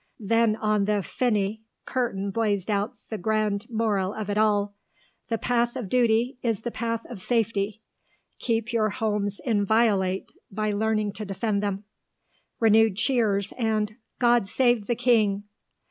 [0.19, 4.73] Then on the Finis curtain blazed out the grand moral of it all:
[5.27, 7.83] "The Path of Duty is the Path of Safety.
[8.39, 11.83] Keep your homes inviolate by learning to Defend them."
[12.59, 15.43] (Renewed cheers, and "God Save the King").